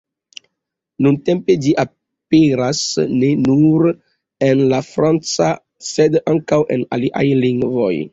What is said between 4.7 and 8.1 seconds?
la franca, sed ankaŭ en aliaj lingvoj.